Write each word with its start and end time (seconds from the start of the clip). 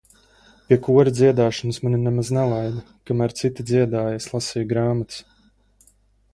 Pie 0.69 0.77
kora 0.87 1.11
dziedāšanas 1.19 1.79
mani 1.83 1.99
nemaz 2.07 2.33
nelaida 2.39 2.83
kamēr 3.11 3.37
citi 3.43 3.69
dziedāja 3.73 4.19
es 4.23 4.29
lasīju 4.35 4.67
grāmatas. 4.75 5.25